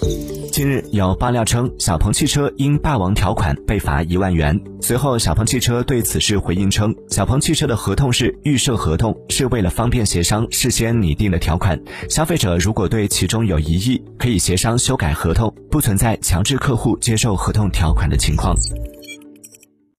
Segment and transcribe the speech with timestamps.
[0.00, 4.60] 近日，有爆料称小鹏汽车因霸王条款被罚一万元。
[4.80, 11.80] 随后，小鹏汽车对此事回应称，小鹏汽车的合同是预设合同，是为了方便协商事先拟定的条款。
[12.08, 18.54] 消费者如果对其中有疑义，可以协商修改合同，不存在强制客户接受合同条款的情况。